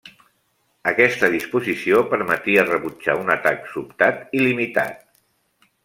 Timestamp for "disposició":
1.35-2.01